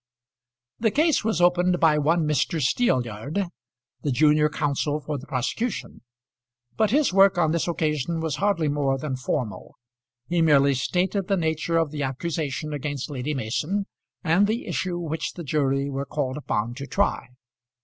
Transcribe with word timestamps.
The 0.79 0.89
case 0.89 1.23
was 1.23 1.39
opened 1.41 1.79
by 1.79 1.99
one 1.99 2.27
Mr. 2.27 2.59
Steelyard, 2.59 3.49
the 4.01 4.11
junior 4.11 4.49
counsel 4.49 4.99
for 4.99 5.19
the 5.19 5.27
prosecution; 5.27 6.01
but 6.75 6.89
his 6.89 7.13
work 7.13 7.37
on 7.37 7.51
this 7.51 7.67
occasion 7.67 8.19
was 8.19 8.37
hardly 8.37 8.67
more 8.67 8.97
than 8.97 9.15
formal. 9.15 9.75
He 10.27 10.41
merely 10.41 10.73
stated 10.73 11.27
the 11.27 11.37
nature 11.37 11.77
of 11.77 11.91
the 11.91 12.01
accusation 12.01 12.73
against 12.73 13.11
Lady 13.11 13.35
Mason, 13.35 13.85
and 14.23 14.47
the 14.47 14.65
issue 14.65 14.97
which 14.97 15.33
the 15.33 15.43
jury 15.43 15.87
were 15.87 16.07
called 16.07 16.35
upon 16.35 16.73
to 16.77 16.87
try. 16.87 17.27